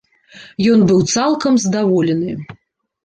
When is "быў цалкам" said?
0.91-1.61